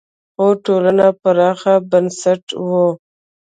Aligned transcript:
خو 0.35 0.45
ټولنه 0.65 1.05
پراخ 1.21 1.61
بنسټه 1.89 2.55
وه. 2.67 2.85